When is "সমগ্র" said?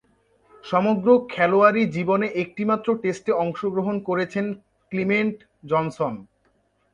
0.63-1.07